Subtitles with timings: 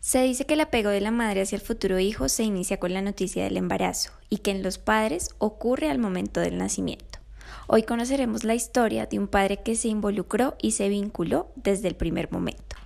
[0.00, 2.94] Se dice que el apego de la madre hacia el futuro hijo se inicia con
[2.94, 7.18] la noticia del embarazo y que en los padres ocurre al momento del nacimiento.
[7.66, 11.96] Hoy conoceremos la historia de un padre que se involucró y se vinculó desde el
[11.96, 12.76] primer momento.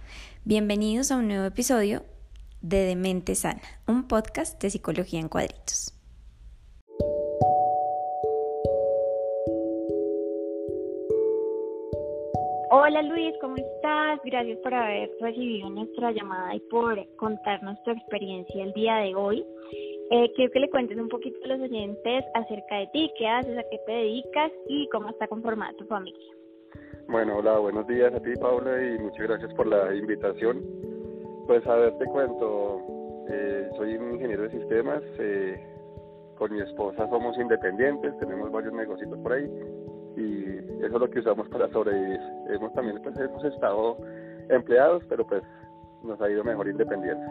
[0.44, 2.04] Bienvenidos a un nuevo episodio
[2.62, 5.94] de Demente Sana, un podcast de psicología en cuadritos.
[12.76, 14.18] Hola Luis, ¿cómo estás?
[14.24, 19.46] Gracias por haber recibido nuestra llamada y por contarnos tu experiencia el día de hoy.
[20.10, 23.56] Eh, quiero que le cuentes un poquito a los oyentes acerca de ti, qué haces,
[23.56, 26.34] a qué te dedicas y cómo está conformada tu familia.
[27.06, 30.60] Bueno, hola, buenos días a ti Paula y muchas gracias por la invitación.
[31.46, 32.80] Pues a ver, te cuento,
[33.30, 35.64] eh, soy un ingeniero de sistemas, eh,
[36.36, 39.48] con mi esposa somos independientes, tenemos varios negocios por ahí
[40.16, 40.53] y
[40.84, 42.20] eso es lo que usamos para sobrevivir.
[42.48, 43.96] Hemos también pues hemos estado
[44.48, 45.42] empleados, pero pues
[46.02, 47.28] nos ha ido mejor independientes.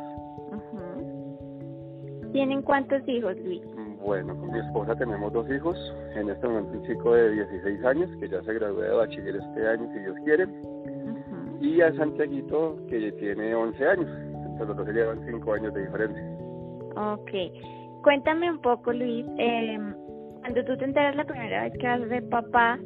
[2.31, 3.62] ¿Tienen cuántos hijos, Luis?
[4.04, 5.77] Bueno, con mi esposa tenemos dos hijos.
[6.15, 9.67] En este momento un chico de 16 años que ya se graduó de bachiller este
[9.67, 10.48] año, si Dios quiere.
[11.62, 14.10] Y a Santiaguito que tiene 11 años.
[14.10, 16.23] Entonces los dos se llevan 5 años de diferencia.
[16.95, 17.32] Ok.
[18.04, 19.26] Cuéntame un poco, Luis.
[19.38, 19.79] Eh,
[20.41, 22.77] cuando tú te enteras la primera vez que vas a ser papá,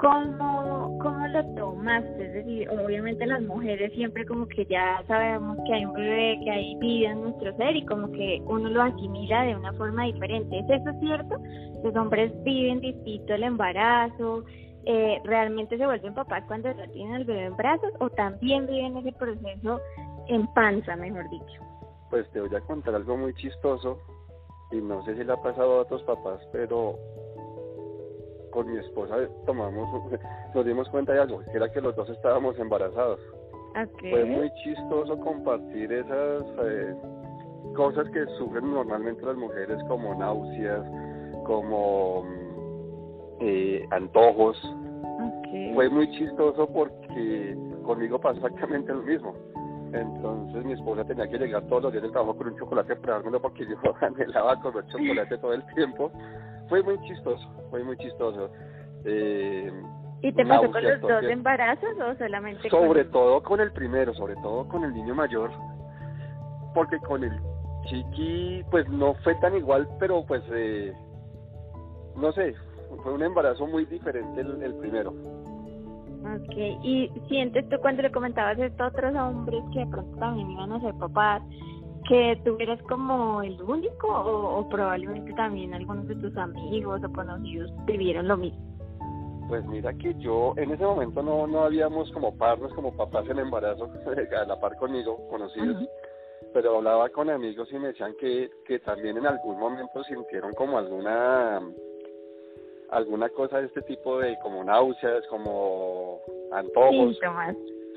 [0.00, 2.26] ¿cómo, ¿cómo lo tomaste?
[2.26, 6.50] Es decir, obviamente las mujeres siempre como que ya sabemos que hay un bebé, que
[6.50, 10.58] hay vida en nuestro ser y como que uno lo asimila de una forma diferente.
[10.58, 11.36] ¿Es eso cierto?
[11.82, 14.44] Los hombres viven distinto el embarazo,
[14.84, 18.96] eh, realmente se vuelven papás cuando ya tienen el bebé en brazos o también viven
[18.98, 19.80] ese proceso
[20.28, 21.62] en panza, mejor dicho.
[22.10, 23.98] Pues te voy a contar algo muy chistoso
[24.70, 26.96] y no sé si le ha pasado a otros papás, pero
[28.50, 29.88] con mi esposa tomamos,
[30.54, 33.20] nos dimos cuenta de algo, que era que los dos estábamos embarazados.
[34.00, 36.96] Fue muy chistoso compartir esas eh,
[37.76, 40.84] cosas que sufren normalmente las mujeres como náuseas,
[41.44, 42.24] como
[43.40, 44.56] eh, antojos.
[45.74, 49.34] Fue muy chistoso porque conmigo pasó exactamente lo mismo.
[49.92, 53.14] Entonces mi esposa tenía que llegar todos los días del trabajo con un chocolate para
[53.14, 56.10] dármelo porque yo anhelaba comer chocolate todo el tiempo.
[56.68, 58.50] Fue muy chistoso, fue muy chistoso.
[59.04, 59.72] Eh,
[60.22, 64.34] ¿Y te pasó con los dos embarazos o solamente Sobre todo con el primero, sobre
[64.36, 65.50] todo con el niño mayor,
[66.74, 67.32] porque con el
[67.84, 70.92] chiqui pues no fue tan igual, pero pues eh,
[72.16, 72.54] no sé,
[73.02, 75.14] fue un embarazo muy diferente el primero.
[76.24, 80.50] Ok, y sientes tú cuando le comentabas esto a otros hombres que de pronto también
[80.50, 81.42] iban a ser papás,
[82.08, 87.70] que tú eres como el único o, probablemente también algunos de tus amigos o conocidos
[87.86, 88.58] vivieron lo mismo?
[89.48, 93.38] Pues mira que yo en ese momento no, no habíamos como parnos, como papás en
[93.38, 93.90] embarazo,
[94.36, 95.86] a la par conmigo, conocidos,
[96.52, 100.78] pero hablaba con amigos y me decían que, que también en algún momento sintieron como
[100.78, 101.60] alguna
[102.90, 106.20] alguna cosa de este tipo de como náuseas, como
[106.52, 107.18] antojos.
[107.18, 107.56] Síntomas.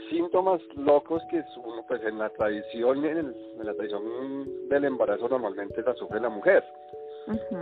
[0.09, 1.43] Síntomas locos que
[1.87, 6.63] pues en la tradición, en, la tradición del embarazo normalmente la sufre la mujer.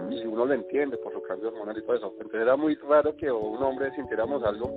[0.09, 2.13] Y uno lo entiende por su cambio hormonal y todo eso.
[2.13, 4.71] Entonces era muy raro que un hombre sintiéramos algo,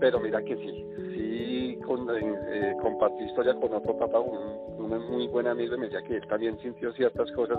[0.00, 4.38] pero mira que sí, sí con, eh, compartí historia con otro papá, un,
[4.78, 7.58] un muy buen amigo, y me decía que él también sintió ciertas cosas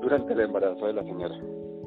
[0.00, 1.36] durante el embarazo de la señora.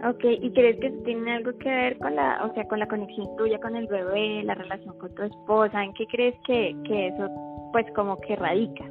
[0.02, 3.28] Okay, ¿y crees que tiene algo que ver con la, o sea, con la conexión
[3.36, 5.84] tuya con el bebé, la relación con tu esposa?
[5.84, 7.30] ¿En qué crees que, que eso,
[7.74, 8.86] pues, como que radica?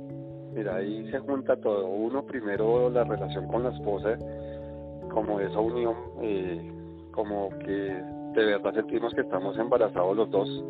[0.52, 1.86] Mira, ahí se junta todo.
[1.86, 4.18] Uno, primero, la relación con la esposa,
[5.10, 6.72] como esa unión, eh,
[7.12, 8.02] como que
[8.34, 10.64] de verdad sentimos que estamos embarazados los dos.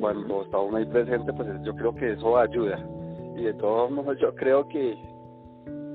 [0.00, 2.78] Cuando está uno ahí presente, pues yo creo que eso ayuda.
[3.36, 4.98] Y de todos modos, yo creo que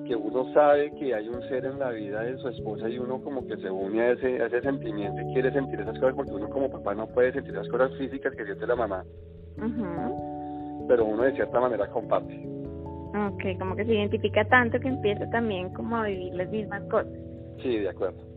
[0.07, 3.21] que uno sabe que hay un ser en la vida de su esposa y uno
[3.21, 6.31] como que se une a ese, a ese sentimiento y quiere sentir esas cosas porque
[6.31, 9.03] uno como papá no puede sentir las cosas físicas que siente la mamá.
[10.87, 12.33] Pero uno de cierta manera comparte.
[13.15, 17.13] Ok, como que se identifica tanto que empieza también como a vivir las mismas cosas.
[17.61, 18.33] Sí, de acuerdo.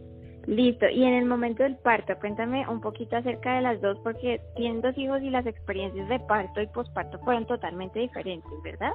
[0.47, 4.41] Listo, y en el momento del parto, cuéntame un poquito acerca de las dos, porque
[4.55, 8.93] tienen dos hijos y las experiencias de parto y posparto fueron totalmente diferentes, ¿verdad?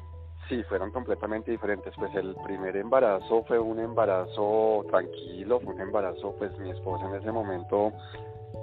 [0.52, 1.94] Sí, fueron completamente diferentes.
[1.98, 7.16] Pues el primer embarazo fue un embarazo tranquilo, fue un embarazo, pues mi esposa en
[7.16, 7.94] ese momento,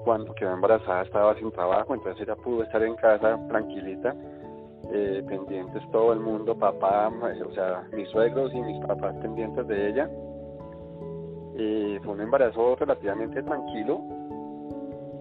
[0.05, 4.15] cuando quedó embarazada, estaba sin trabajo, entonces ella pudo estar en casa tranquilita,
[4.93, 9.89] eh, pendientes todo el mundo, papá, o sea, mis suegros y mis papás pendientes de
[9.89, 10.11] ella.
[11.57, 14.03] Eh, fue un embarazo relativamente tranquilo.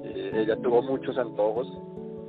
[0.03, 1.65] Eh, ella tuvo muchos antojos,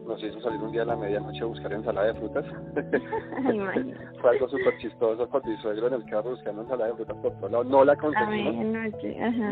[0.09, 2.45] nos hizo salir un día a la medianoche a buscar ensalada de frutas.
[4.21, 7.33] Fue algo súper chistoso con mi suegro en el carro buscando ensalada de frutas por
[7.35, 7.67] todos lados.
[7.67, 8.95] No la conseguimos.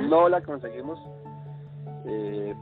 [0.08, 0.98] No la conseguimos.
[2.06, 2.54] Eh,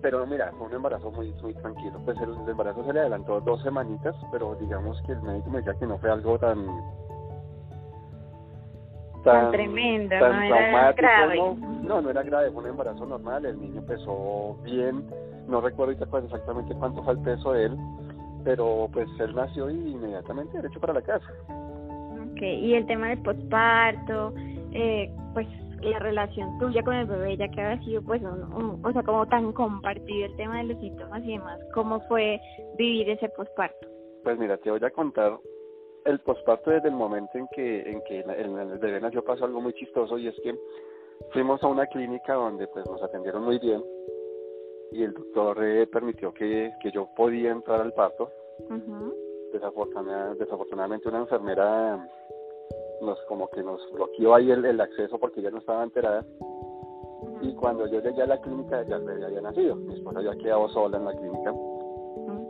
[0.00, 2.00] pero mira, fue un embarazo muy, muy tranquilo.
[2.04, 5.74] Pues el, embarazo se le adelantó dos semanitas, pero digamos que el médico me decía
[5.74, 6.66] que no fue algo tan
[9.24, 11.40] tan, tremendo, no Era grave.
[11.82, 15.06] No, no, era grave, fue un embarazo normal, el niño empezó bien,
[15.48, 17.76] no recuerdo pues, exactamente cuánto fue el peso de él,
[18.44, 21.26] pero pues él nació y inmediatamente derecho para la casa.
[21.48, 24.34] Ok, y el tema del posparto,
[24.72, 25.46] eh, pues
[25.82, 29.26] la relación tuya con el bebé, ya que había sido pues un, o sea, como
[29.26, 32.40] tan compartido el tema de los síntomas y demás, ¿cómo fue
[32.78, 33.88] vivir ese posparto?
[34.22, 35.38] Pues mira, te voy a contar
[36.04, 39.72] el posparto desde el momento en que en que el, bebé nació pasó algo muy
[39.74, 40.54] chistoso y es que
[41.32, 43.82] fuimos a una clínica donde pues nos atendieron muy bien
[44.94, 48.30] y el doctor eh, permitió que, que yo podía entrar al parto.
[50.38, 52.08] desafortunadamente una enfermera
[53.02, 56.24] nos como que nos bloqueó ahí el, acceso porque ya no estaba enterada.
[57.42, 59.74] Y cuando yo llegué a la clínica ya el había nacido.
[59.74, 61.54] Mi esposa había quedado sola en la clínica.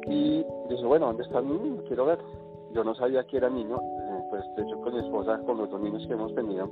[0.06, 1.82] Y dije, bueno, ¿dónde está el niño?
[1.86, 2.18] Quiero ver.
[2.72, 3.76] Yo no sabía que era niño.
[3.76, 6.68] Eh, pues de hecho con mi esposa, con los dos niños que hemos tenido,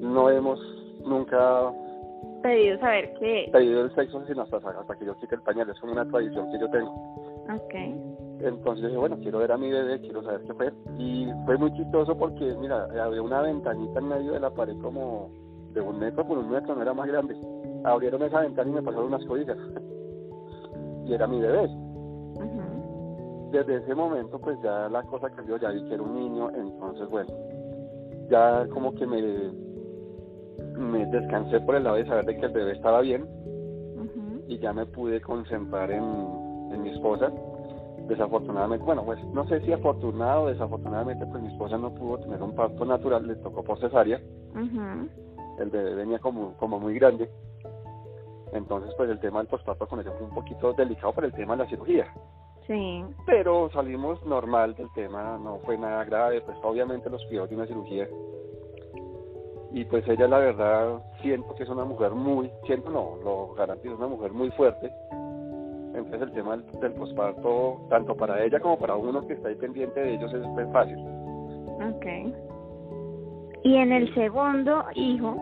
[0.00, 0.58] no hemos
[1.04, 1.72] nunca
[2.42, 5.68] pedido saber qué pedido el sexo sino hasta, hasta que yo quite el pañal.
[5.68, 6.92] Es como una tradición que yo tengo.
[7.64, 7.94] Okay.
[8.40, 10.72] Entonces dije, bueno, quiero ver a mi bebé, quiero saber qué fue.
[10.98, 15.30] Y fue muy chistoso porque, mira, había una ventanita en medio de la pared como
[15.72, 17.36] de un metro por un metro, no era más grande.
[17.84, 19.58] Abrieron esa ventana y me pasaron unas cobijas.
[21.06, 21.68] y era mi bebé.
[23.52, 27.08] Desde ese momento, pues ya la cosa cambió, ya vi que era un niño, entonces,
[27.08, 27.30] bueno,
[28.28, 29.20] ya como que me,
[30.76, 33.26] me descansé por el lado de saber de que el bebé estaba bien
[34.46, 36.04] y ya me pude concentrar en,
[36.70, 37.32] en mi esposa
[38.08, 42.42] desafortunadamente, bueno, pues no sé si afortunado o desafortunadamente, pues mi esposa no pudo tener
[42.42, 44.20] un parto natural, le tocó por cesárea.
[45.58, 47.30] El bebé venía como, como muy grande.
[48.52, 51.56] Entonces, pues el tema del posparto con ella fue un poquito delicado por el tema
[51.56, 52.06] de la cirugía.
[52.66, 53.04] Sí.
[53.26, 57.66] Pero salimos normal del tema, no fue nada grave, pues obviamente los cuidados de una
[57.66, 58.08] cirugía.
[59.74, 63.94] Y pues ella, la verdad, siento que es una mujer muy, siento no, lo garantizo,
[63.94, 64.90] es una mujer muy fuerte
[65.94, 70.00] entonces el tema del, posparto, tanto para ella como para uno que está ahí pendiente
[70.00, 70.98] de ellos, es muy fácil.
[70.98, 72.06] Ok.
[73.62, 75.36] ¿Y en el segundo hijo?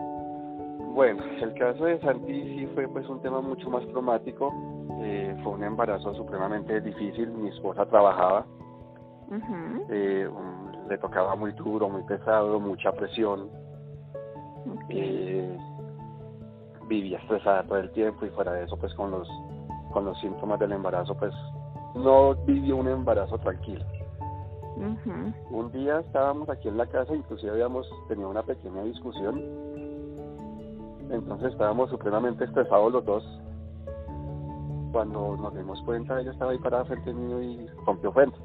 [0.93, 4.53] Bueno, el caso de Santi sí fue pues un tema mucho más traumático.
[5.01, 7.31] Eh, fue un embarazo supremamente difícil.
[7.31, 8.45] Mi esposa trabajaba.
[9.89, 10.29] eh,
[10.87, 13.49] le tocaba muy duro, muy pesado, mucha presión.
[14.89, 15.57] Eh,
[16.87, 19.27] vivía estresada todo el tiempo y fuera de eso pues con los
[19.93, 21.33] con los síntomas del embarazo, pues
[21.95, 23.85] no vivió un embarazo tranquilo.
[25.51, 29.39] Un día estábamos aquí en la casa, inclusive habíamos tenido una pequeña discusión,
[31.11, 33.23] entonces estábamos supremamente estresados los dos.
[34.91, 38.37] Cuando nos dimos cuenta, ella estaba ahí parada frente mío y rompió frente.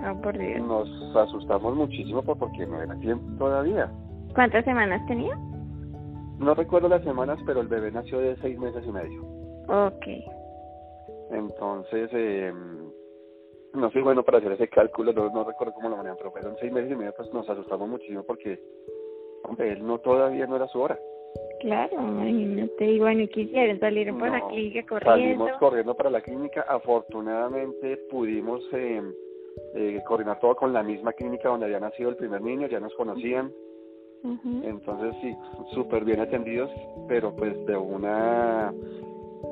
[0.00, 0.66] Oh, por Dios.
[0.66, 3.90] Nos asustamos muchísimo porque no era tiempo todavía.
[4.34, 5.36] ¿Cuántas semanas tenía?
[6.38, 9.22] No recuerdo las semanas, pero el bebé nació de seis meses y medio.
[9.68, 10.06] Ok.
[11.30, 12.52] Entonces, eh,
[13.74, 16.72] no soy bueno para hacer ese cálculo, no, recuerdo cómo lo manejan, pero fueron seis
[16.72, 18.60] meses y medio, pues nos asustamos muchísimo porque,
[19.44, 20.98] hombre, él no todavía no era su hora.
[21.60, 25.10] Claro, imagínate, y bueno, quisieron salir para la clínica corriendo.
[25.10, 29.02] Salimos corriendo para la clínica, afortunadamente pudimos eh,
[29.74, 32.94] eh, coordinar todo con la misma clínica donde había nacido el primer niño, ya nos
[32.94, 33.52] conocían.
[34.22, 35.34] Entonces sí,
[35.72, 36.70] súper bien atendidos,
[37.08, 38.72] pero pues de una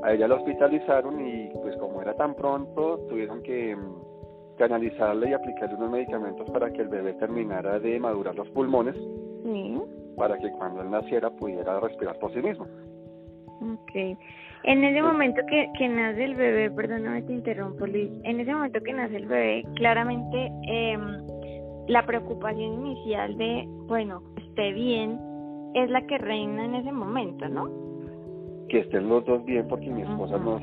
[0.02, 3.76] a ella la hospitalizaron y pues como era tan pronto tuvieron que
[4.58, 8.94] canalizarle y aplicarle unos medicamentos para que el bebé terminara de madurar los pulmones
[10.16, 12.66] para que cuando él naciera pudiera respirar por sí mismo.
[13.62, 14.18] Ok.
[14.64, 18.80] En ese momento que, que nace el bebé, perdóname te interrumpo Luis, en ese momento
[18.80, 20.98] que nace el bebé, claramente eh,
[21.86, 24.22] la preocupación inicial de, bueno,
[24.58, 25.20] esté bien,
[25.74, 27.68] es la que reina en ese momento, ¿no?
[28.68, 30.60] que estén los dos bien porque mi esposa no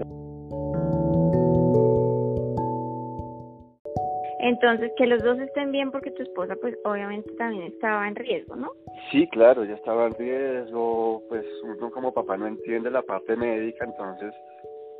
[4.41, 8.55] Entonces, que los dos estén bien porque tu esposa, pues, obviamente también estaba en riesgo,
[8.55, 8.73] ¿no?
[9.09, 13.85] Sí, claro, ella estaba en riesgo, pues, uno como papá no entiende la parte médica,
[13.85, 14.35] entonces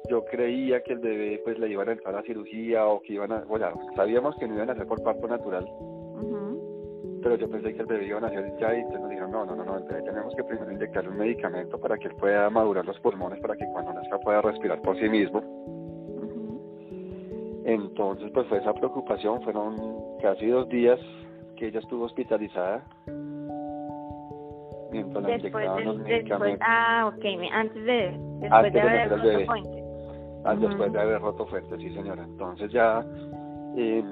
[0.09, 3.33] yo creía que el bebé, pues, le iban a entrar a cirugía o que iban
[3.33, 5.67] a, o sea, sabíamos que no iban a hacer por parto natural,
[7.25, 9.45] pero yo pensé que el bebé iba a nacer ya y entonces nos dijeron, no,
[9.47, 12.51] no, no, no, el bebé tenemos que primero inyectarle un medicamento para que él pueda
[12.51, 15.41] madurar los pulmones para que cuando nazca pueda respirar por sí mismo.
[17.65, 19.75] Entonces, pues fue esa preocupación, fueron
[20.21, 20.99] casi dos días
[21.57, 22.83] que ella estuvo hospitalizada
[24.91, 26.59] mientras la inyectaban los medicamentos.
[26.61, 29.71] ah, ok, antes de, después de, haber roto.
[30.43, 32.23] Ah, después de haber roto fuente, sí señora.
[32.23, 33.03] Entonces ya,
[33.75, 34.03] eh,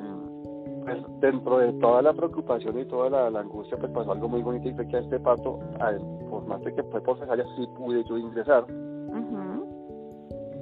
[0.84, 4.68] pues dentro de toda la preocupación y toda la, angustia, pues pasó algo muy bonito
[4.68, 5.60] y fue que a este pato,
[6.30, 8.66] por más de que fue por cesárea, sí pude yo ingresar.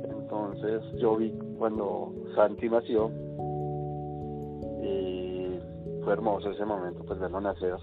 [0.10, 3.12] Entonces yo vi cuando Santi nació,
[4.82, 5.60] y
[6.04, 7.75] fue hermoso ese momento, pues verlo nacer,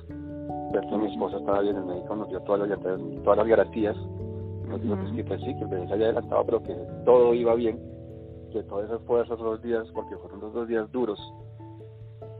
[0.72, 3.96] ver que mi esposa estaba bien, el médico nos dio todas las, todas las garantías,
[4.66, 7.34] nos dijo pues, que pues sí, que el bebé se había adelantado, pero que todo
[7.34, 7.78] iba bien,
[8.52, 11.20] que todo ese esfuerzo, esos dos días, porque fueron dos días duros,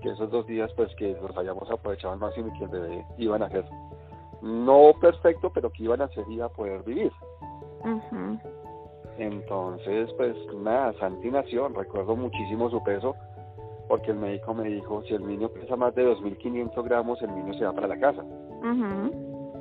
[0.00, 3.06] que esos dos días pues que los hayamos aprovechado al máximo y que el bebé
[3.18, 3.64] iba a nacer
[4.42, 7.12] no perfecto, pero que iban a ser y a poder vivir.
[9.18, 13.16] Entonces, pues nada, Santi nació, recuerdo muchísimo su peso,
[13.88, 17.54] porque el médico me dijo, si el niño pesa más de 2.500 gramos, el niño
[17.54, 18.24] se va para la casa.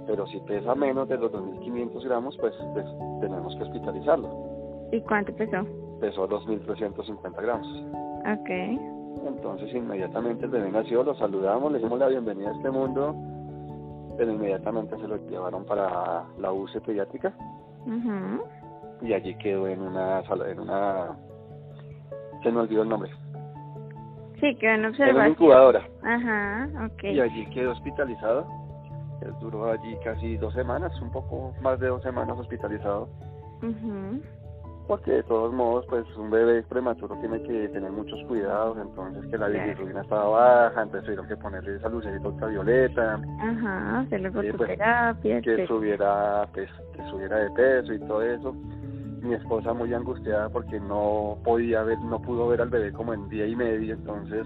[0.05, 2.85] Pero si pesa menos de los 2.500 gramos, pues, pues,
[3.19, 4.29] tenemos que hospitalizarlo.
[4.91, 5.65] ¿Y cuánto pesó?
[5.99, 7.67] Pesó 2.350 gramos.
[8.25, 8.96] Ok.
[9.25, 13.15] Entonces inmediatamente el bebé nació, lo saludamos, le dimos la bienvenida a este mundo,
[14.17, 17.33] pero inmediatamente se lo llevaron para la UCE pediátrica
[19.01, 21.15] y allí quedó en una sala, en una,
[22.43, 23.11] se me olvidó el nombre.
[24.39, 25.09] Sí, quedó en observación.
[25.09, 25.87] En una incubadora.
[26.03, 27.03] Ajá, ok.
[27.03, 28.45] Y allí quedó hospitalizado.
[29.21, 33.09] Él duró allí casi dos semanas, un poco más de dos semanas hospitalizado.
[34.87, 39.37] Porque de todos modos, pues un bebé prematuro tiene que tener muchos cuidados, entonces que
[39.37, 43.19] la bilirrubina estaba baja, entonces tuvieron que ponerle esa lucecita ultravioleta.
[43.41, 45.41] Ajá, hacerle pues, fototerapia.
[45.41, 48.55] que subiera, pues, que subiera de peso y todo eso
[49.21, 53.27] mi esposa muy angustiada porque no podía ver, no pudo ver al bebé como en
[53.29, 54.45] día y medio, entonces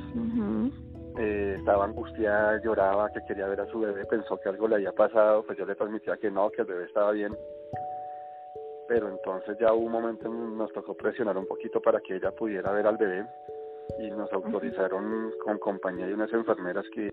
[1.18, 4.92] eh, estaba angustiada, lloraba, que quería ver a su bebé, pensó que algo le había
[4.92, 7.36] pasado, pues yo le transmitía que no, que el bebé estaba bien.
[8.92, 12.30] Pero entonces ya hubo un momento en nos tocó presionar un poquito para que ella
[12.32, 13.26] pudiera ver al bebé
[14.00, 17.10] y nos autorizaron con compañía de unas enfermeras que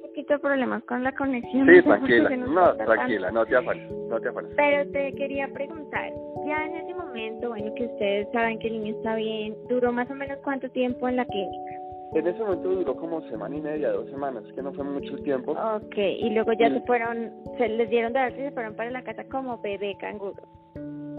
[0.00, 1.66] poquito problemas con la conexión.
[1.66, 4.52] Sí, tranquila, no, tranquila, no te afanes, no te afanes.
[4.56, 6.10] Pero te quería preguntar,
[6.46, 10.10] ya en ese momento, bueno, que ustedes saben que el niño está bien, ¿duró más
[10.10, 11.83] o menos cuánto tiempo en la clínica?
[12.14, 15.52] En ese momento duró como semana y media, dos semanas, que no fue mucho tiempo.
[15.52, 18.90] Ok, y luego ya se fueron, se les dieron de darse y se fueron para
[18.90, 20.42] la casa como bebé canguro.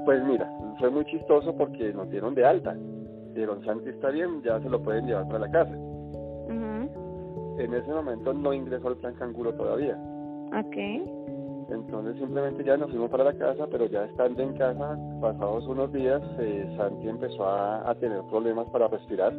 [0.06, 0.50] Pues mira,
[0.80, 2.76] fue muy chistoso porque nos dieron de alta.
[3.34, 5.76] Dieron, Santi está bien, ya se lo pueden llevar para la casa
[7.58, 9.98] en ese momento no ingresó al plan canguro todavía.
[10.58, 10.78] Ok.
[11.70, 15.92] Entonces simplemente ya nos fuimos para la casa, pero ya estando en casa, pasados unos
[15.92, 19.34] días, eh, Santi empezó a, tener problemas para respirar.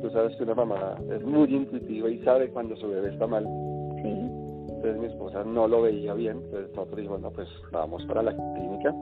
[0.00, 3.44] Tú sabes que una mamá es muy intuitiva y sabe cuando su bebé está mal.
[4.02, 4.28] Sí.
[4.78, 8.32] Entonces mi esposa no lo veía bien, entonces nosotros dijimos, bueno, pues vamos para la
[8.32, 8.94] clínica.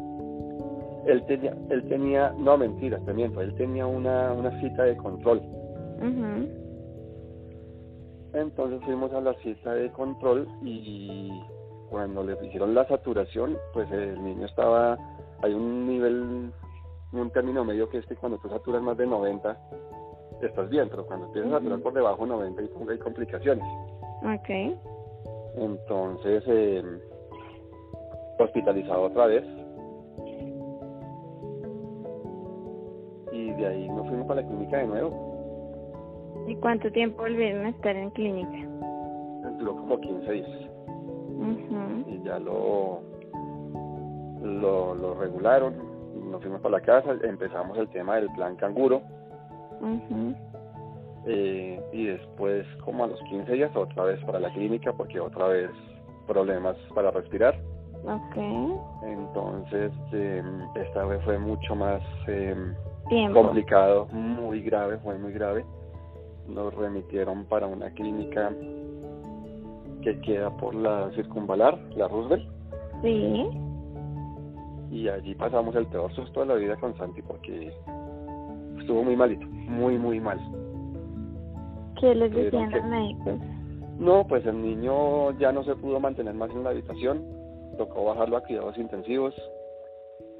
[1.06, 5.42] Él tenía, él tenía, no mentiras, te miento, él tenía una, una cita de control.
[8.32, 11.30] Entonces fuimos a la cita de control y
[11.90, 14.98] cuando le hicieron la saturación, pues el niño estaba,
[15.42, 16.50] hay un nivel,
[17.12, 19.58] un término medio que es que cuando tú saturas más de 90,
[20.42, 23.64] estás bien, pero cuando empiezas a saturar por debajo de 90 hay, complicaciones.
[24.22, 24.78] Ok.
[25.56, 26.82] Entonces, eh,
[28.38, 29.44] hospitalizado otra vez.
[33.32, 35.36] Y de ahí nos fuimos para la clínica de nuevo
[36.46, 38.68] ¿Y cuánto tiempo volvieron a estar en clínica?
[39.58, 40.48] Duró como 15 días.
[42.06, 43.00] Y ya lo,
[44.42, 45.74] lo, lo regularon,
[46.30, 49.02] nos fuimos para la casa, empezamos el tema del plan canguro.
[51.26, 55.48] Eh, y después, como a los 15 días, otra vez para la clínica, porque otra
[55.48, 55.70] vez
[56.26, 57.58] problemas para respirar.
[58.04, 58.74] Okay.
[59.04, 60.42] Entonces, eh,
[60.76, 62.54] esta vez fue mucho más eh,
[63.32, 65.64] complicado, muy grave, fue muy grave
[66.48, 68.52] nos remitieron para una clínica
[70.02, 72.48] que queda por la circunvalar, la Roosevelt.
[73.02, 73.48] Sí.
[74.90, 77.72] Y allí pasamos el peor susto de la vida con Santi porque
[78.86, 80.38] estuvo muy malito, muy, muy mal.
[82.00, 83.40] ¿Qué les decían los médicos?
[83.98, 87.24] No, pues el niño ya no se pudo mantener más en la habitación,
[87.76, 89.34] tocó bajarlo a cuidados intensivos,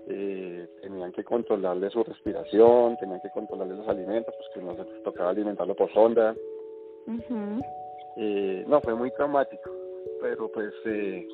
[0.09, 4.85] eh, tenían que controlarle su respiración, tenían que controlarle los alimentos, pues que no se
[5.03, 6.33] tocaba alimentarlo por sonda.
[8.17, 9.71] eh, no, fue muy traumático,
[10.21, 11.27] pero pues eh,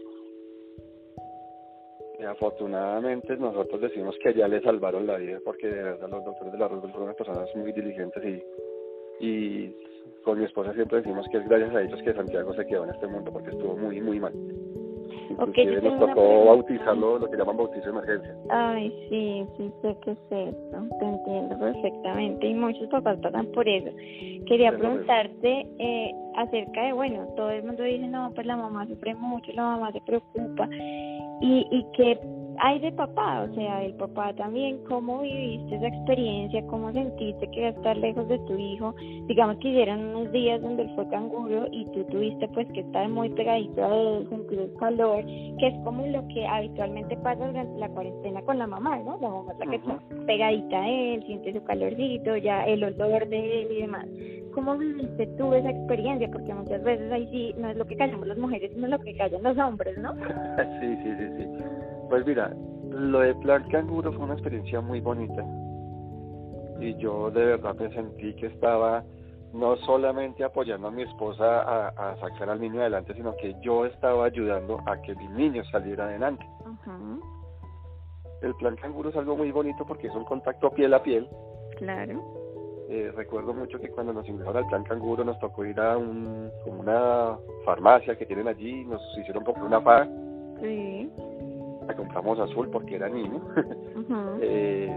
[2.26, 6.59] afortunadamente nosotros decimos que ya le salvaron la vida porque de verdad los doctores de
[6.59, 9.76] la Roosevelt fueron unas personas muy diligentes y, y
[10.25, 12.91] con mi esposa siempre decimos que es gracias a ellos que Santiago se quedó en
[12.91, 14.33] este mundo porque estuvo muy, muy mal.
[15.31, 18.37] Inclusive nos tocó bautizarlo, lo que llaman bautizo de emergencia.
[18.50, 23.67] Ay, sí, sí sé que es eso, te entiendo perfectamente y muchos papás pasan por
[23.69, 23.91] eso.
[24.47, 29.14] Quería preguntarte eh, acerca de, bueno, todo el mundo dice, no, pues la mamá sufre
[29.14, 30.69] mucho, la mamá se preocupa
[31.41, 32.19] y, y que
[32.59, 36.65] hay de papá, o sea, el papá también, ¿cómo viviste esa experiencia?
[36.67, 38.95] ¿Cómo sentiste que estar lejos de tu hijo?
[39.27, 43.09] Digamos que hicieron unos días donde él fue canguro y tú tuviste pues que estar
[43.09, 45.25] muy pegadito a él, sentir el calor,
[45.59, 49.19] que es como lo que habitualmente pasa durante la cuarentena con la mamá, ¿no?
[49.21, 53.29] La mamá es la que está pegadita a él, siente su calorcito, ya el olor
[53.29, 54.07] de él y demás.
[54.54, 56.28] ¿Cómo viviste tú esa experiencia?
[56.30, 59.16] Porque muchas veces ahí sí, no es lo que callamos las mujeres, sino lo que
[59.16, 60.12] callan los hombres, ¿no?
[60.80, 61.47] sí, sí, sí, sí.
[62.09, 62.54] Pues mira,
[62.90, 65.42] lo de Plan Canguro fue una experiencia muy bonita.
[66.80, 69.04] Y yo de verdad me sentí que estaba
[69.54, 74.26] no solamente apoyando a mi esposa a, sacar al niño adelante, sino que yo estaba
[74.26, 76.44] ayudando a que mi niño saliera adelante.
[78.42, 81.28] El plan canguro es algo muy bonito porque es un contacto piel a piel.
[81.76, 82.42] Claro.
[82.89, 86.51] Eh, recuerdo mucho que cuando nos ingresaron al plan canguro nos tocó ir a un,
[86.67, 90.09] una farmacia que tienen allí, nos hicieron comprar una faja.
[90.61, 91.11] Sí
[91.87, 93.41] la compramos azul porque era niño.
[94.41, 94.95] eh,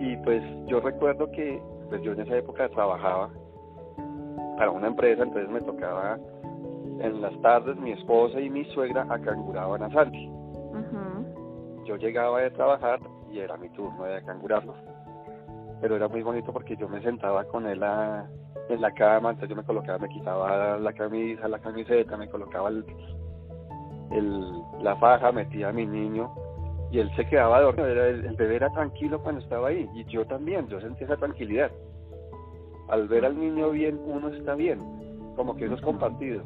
[0.00, 3.30] y pues yo recuerdo que pues yo en esa época trabajaba
[4.56, 6.18] para una empresa, entonces me tocaba
[7.00, 10.30] en las tardes mi esposa y mi suegra acanguraban a Santi.
[11.86, 14.74] Yo llegaba de trabajar y era mi turno de acangurarlo.
[15.80, 17.82] Pero era muy bonito porque yo me sentaba con él
[18.68, 22.68] en la cama, entonces yo me colocaba, me quitaba la camisa, la camiseta, me colocaba
[22.68, 22.84] el,
[24.10, 24.42] el,
[24.82, 26.32] la faja, metía a mi niño
[26.90, 27.88] y él se quedaba dormido.
[27.88, 31.70] el, bebé era tranquilo cuando estaba ahí y yo también, yo sentía esa tranquilidad.
[32.88, 34.78] Al ver al niño bien, uno está bien,
[35.36, 36.42] como que eso es compartido.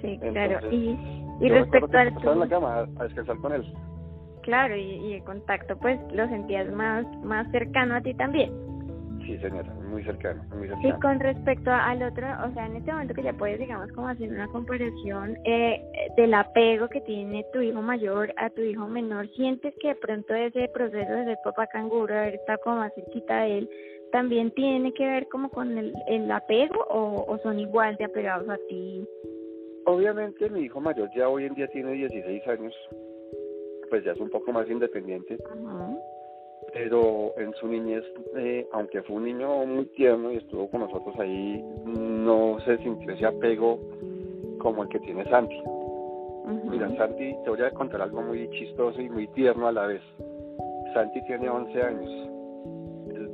[0.00, 0.70] Sí, claro.
[0.70, 0.96] Y,
[1.40, 2.08] y respecto al...
[2.08, 3.64] en la cama a, descansar con él.
[4.46, 8.52] Claro, y, y el contacto pues lo sentías más, más cercano a ti también.
[9.24, 10.88] Sí, señora, muy cercano, muy cercano.
[10.88, 14.06] Y con respecto al otro, o sea, en este momento que ya puedes, digamos, como
[14.06, 15.82] hacer una comparación eh,
[16.16, 20.32] del apego que tiene tu hijo mayor a tu hijo menor, ¿sientes que de pronto
[20.32, 23.70] ese proceso de ser papá canguro, haber estado como más cerquita de él,
[24.12, 28.48] también tiene que ver como con el, el apego o, o son igual de apegados
[28.48, 29.04] a ti?
[29.86, 32.74] Obviamente mi hijo mayor ya hoy en día tiene 16 años,
[33.88, 35.38] pues ya es un poco más independiente.
[35.66, 35.96] Ajá
[36.72, 38.04] pero en su niñez,
[38.36, 43.12] eh, aunque fue un niño muy tierno y estuvo con nosotros ahí, no se sintió
[43.12, 43.78] ese apego
[44.58, 45.56] como el que tiene Santi.
[46.68, 50.02] Mira, Santi, te voy a contar algo muy chistoso y muy tierno a la vez.
[50.94, 52.30] Santi tiene 11 años.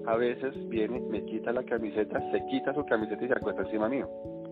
[0.07, 3.88] a veces viene, me quita la camiseta, se quita su camiseta y se acuesta encima
[3.88, 4.09] mío.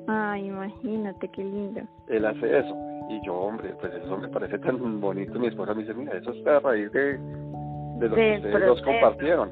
[0.07, 1.81] Ay, imagínate, qué lindo.
[2.09, 2.77] Él hace eso.
[3.09, 5.39] Y yo, hombre, pues eso me parece tan bonito.
[5.39, 7.19] Mi esposa me dice, mira, eso es a raíz de
[8.01, 9.51] de lo que ustedes dos compartieron.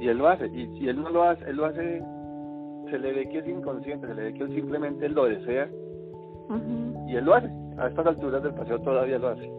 [0.00, 2.02] Y él lo hace, y él no lo hace, él lo hace,
[2.90, 5.68] se le ve que es inconsciente, se le ve que él simplemente lo desea
[7.08, 7.50] y él lo hace.
[7.78, 9.50] A estas alturas del paseo todavía lo hace.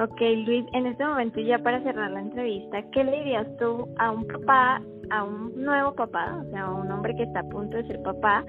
[0.00, 4.10] Ok, Luis, en este momento ya para cerrar la entrevista, ¿qué le dirías tú a
[4.10, 7.76] un papá, a un nuevo papá, o sea, a un hombre que está a punto
[7.76, 8.44] de ser papá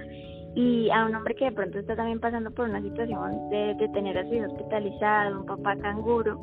[0.56, 4.18] y a un hombre que de pronto está también pasando por una situación de, tener
[4.18, 6.40] a su hijo hospitalizado, un papá canguro,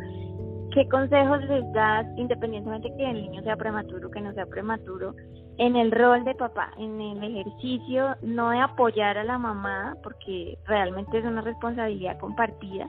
[0.73, 5.15] ¿Qué consejos les das, independientemente que el niño sea prematuro o que no sea prematuro,
[5.59, 10.57] en el rol de papá, en el ejercicio, no de apoyar a la mamá, porque
[10.67, 12.89] realmente es una responsabilidad compartida?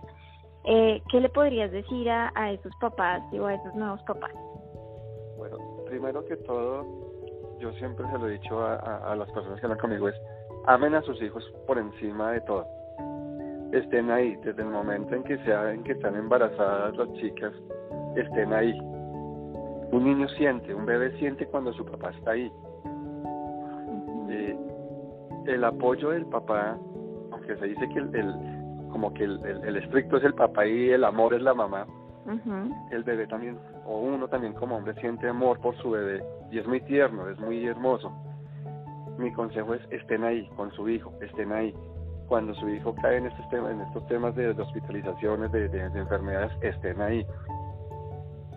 [0.66, 4.32] Eh, ¿Qué le podrías decir a, a esos papás o a esos nuevos papás?
[5.38, 5.58] Bueno,
[5.88, 6.86] primero que todo,
[7.60, 8.76] yo siempre se lo he dicho a,
[9.12, 10.16] a las personas que hablan conmigo, es
[10.68, 12.66] amen a sus hijos por encima de todo
[13.72, 17.54] estén ahí, desde el momento en que en que están embarazadas las chicas,
[18.16, 18.78] estén ahí.
[19.92, 22.52] Un niño siente, un bebé siente cuando su papá está ahí.
[24.30, 24.58] Eh,
[25.48, 26.78] el apoyo del papá,
[27.32, 28.36] aunque se dice que el,
[28.92, 31.86] como que el, estricto es el papá y el amor es la mamá,
[32.92, 36.68] el bebé también, o uno también como hombre siente amor por su bebé y es
[36.68, 38.12] muy tierno, es muy hermoso.
[39.22, 41.76] Mi consejo es estén ahí con su hijo, estén ahí
[42.28, 47.00] cuando su hijo cae en estos temas, en estos temas de, hospitalizaciones, de, enfermedades, estén
[47.02, 47.24] ahí.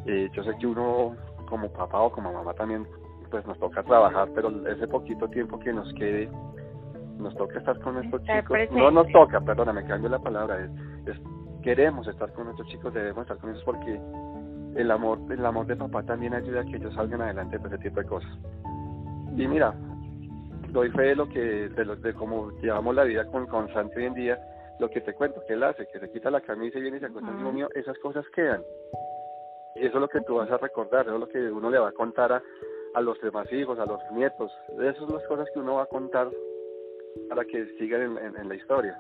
[0.07, 1.17] Eh, yo sé que uno
[1.49, 2.87] como papá o como mamá también
[3.31, 6.31] pues nos toca trabajar, pero ese poquito tiempo que nos quede,
[7.19, 8.57] nos toca estar con estos chicos.
[8.71, 11.17] No nos toca, perdóname, cambio la palabra, es,
[11.63, 14.01] queremos estar con nuestros chicos, debemos estar con ellos porque
[14.77, 17.79] el amor, el amor de papá también ayuda a que ellos salgan adelante de ese
[17.79, 18.39] tipo de cosas.
[19.37, 19.75] Y mira,
[20.75, 23.97] doy fe de lo que, de, lo, de cómo llevamos la vida con, con Santi
[23.97, 24.39] hoy en día,
[24.81, 27.01] lo que te cuento, que él hace, que se quita la camisa y viene y
[27.01, 28.61] se acuesta uh mío, esas cosas quedan.
[29.77, 31.79] Y eso es lo que tú vas a recordar, eso es lo que uno le
[31.79, 32.43] va a contar a,
[32.95, 34.53] a los demás hijos, a los nietos.
[34.81, 36.29] Esas son las cosas que uno va a contar
[37.29, 38.99] para que sigan en, en la historia.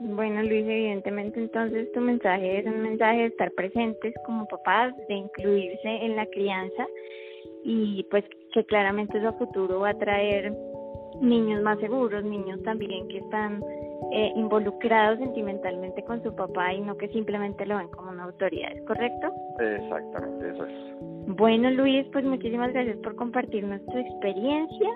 [0.00, 5.14] Bueno, Luis, evidentemente entonces tu mensaje es un mensaje de estar presentes como papás, de
[5.14, 6.86] incluirse en la crianza
[7.64, 10.52] y pues que claramente eso a futuro va a traer
[11.20, 13.62] niños más seguros, niños también que están
[14.12, 18.72] eh, involucrados sentimentalmente con su papá y no que simplemente lo ven como una autoridad,
[18.72, 19.32] ¿es correcto?
[19.58, 21.36] Exactamente, eso es.
[21.36, 24.88] Bueno, Luis, pues muchísimas gracias por compartir nuestra experiencia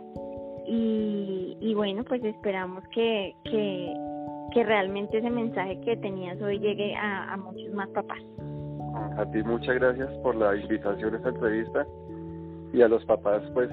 [0.67, 3.95] y, y bueno, pues esperamos que, que,
[4.55, 8.21] que realmente ese mensaje que tenías hoy llegue a, a muchos más papás.
[9.19, 11.87] A ti muchas gracias por la invitación a esta entrevista
[12.73, 13.69] y a los papás pues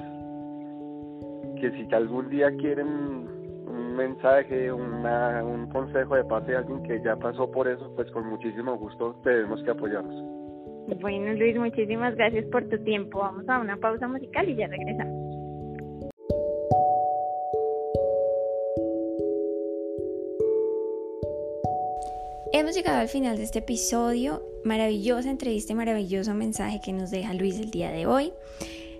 [1.59, 7.01] que si algún día quieren un mensaje, una, un consejo de parte de alguien que
[7.03, 10.39] ya pasó por eso, pues con muchísimo gusto tenemos que apoyarnos.
[11.01, 13.19] Bueno Luis, muchísimas gracias por tu tiempo.
[13.19, 15.29] Vamos a una pausa musical y ya regresamos.
[22.51, 24.41] Hemos llegado al final de este episodio.
[24.63, 28.33] Maravillosa entrevista y maravilloso mensaje que nos deja Luis el día de hoy.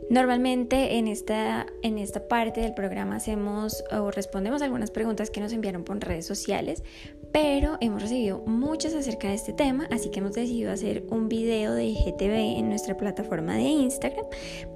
[0.10, 5.54] Normalmente en esta, en esta parte del programa hacemos o respondemos algunas preguntas que nos
[5.54, 6.84] enviaron por redes sociales,
[7.32, 11.74] pero hemos recibido muchas acerca de este tema, así que hemos decidido hacer un video
[11.74, 14.26] de IGTV en nuestra plataforma de Instagram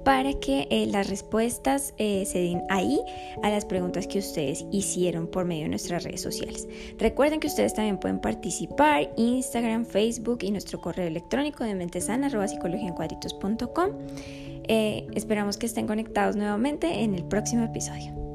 [0.04, 3.00] para que eh, las respuestas eh, se den ahí
[3.42, 6.68] a las preguntas que ustedes hicieron por medio de nuestras redes sociales.
[6.98, 13.90] Recuerden que ustedes también pueden participar Instagram, Facebook y nuestro correo electrónico de mentesana.com.
[14.68, 18.33] Eh, esperamos que estén conectados nuevamente en el próximo episodio.